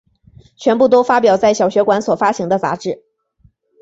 [0.55, 3.03] 全部都发表在小学馆所发行的杂志。